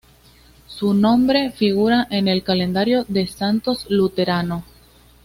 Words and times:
Su 0.65 0.95
nombre 0.95 1.51
figura 1.51 2.07
en 2.09 2.27
el 2.27 2.41
Calendario 2.43 3.05
de 3.07 3.27
Santos 3.27 3.85
Luterano. 3.87 4.63